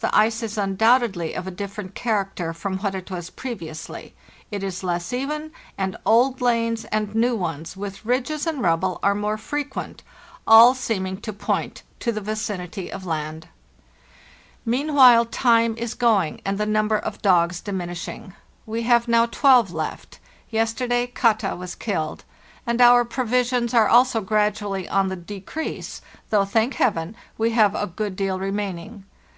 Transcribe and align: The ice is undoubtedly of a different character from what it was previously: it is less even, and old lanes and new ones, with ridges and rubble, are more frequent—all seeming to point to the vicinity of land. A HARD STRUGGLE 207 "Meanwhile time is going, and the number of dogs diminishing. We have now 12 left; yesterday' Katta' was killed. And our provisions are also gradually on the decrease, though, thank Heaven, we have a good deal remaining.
The 0.00 0.14
ice 0.14 0.42
is 0.42 0.58
undoubtedly 0.58 1.32
of 1.32 1.46
a 1.46 1.50
different 1.50 1.94
character 1.94 2.52
from 2.52 2.80
what 2.80 2.94
it 2.94 3.10
was 3.10 3.30
previously: 3.30 4.14
it 4.50 4.62
is 4.62 4.84
less 4.84 5.10
even, 5.10 5.52
and 5.78 5.96
old 6.04 6.42
lanes 6.42 6.84
and 6.92 7.14
new 7.14 7.34
ones, 7.34 7.74
with 7.74 8.04
ridges 8.04 8.46
and 8.46 8.60
rubble, 8.60 9.00
are 9.02 9.14
more 9.14 9.38
frequent—all 9.38 10.74
seeming 10.74 11.18
to 11.22 11.32
point 11.32 11.82
to 12.00 12.12
the 12.12 12.20
vicinity 12.20 12.92
of 12.92 13.06
land. 13.06 13.44
A 13.44 13.46
HARD 13.46 14.12
STRUGGLE 14.64 14.78
207 14.84 14.86
"Meanwhile 14.86 15.24
time 15.24 15.74
is 15.78 15.94
going, 15.94 16.42
and 16.44 16.58
the 16.58 16.66
number 16.66 16.98
of 16.98 17.22
dogs 17.22 17.62
diminishing. 17.62 18.34
We 18.66 18.82
have 18.82 19.08
now 19.08 19.24
12 19.24 19.72
left; 19.72 20.18
yesterday' 20.50 21.06
Katta' 21.20 21.56
was 21.56 21.74
killed. 21.74 22.24
And 22.66 22.82
our 22.82 23.02
provisions 23.06 23.72
are 23.72 23.88
also 23.88 24.20
gradually 24.20 24.86
on 24.90 25.08
the 25.08 25.16
decrease, 25.16 26.02
though, 26.28 26.44
thank 26.44 26.74
Heaven, 26.74 27.16
we 27.38 27.52
have 27.52 27.74
a 27.74 27.86
good 27.86 28.14
deal 28.14 28.38
remaining. 28.38 29.06